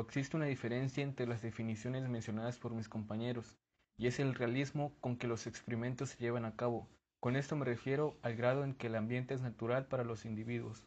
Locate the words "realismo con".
4.34-5.16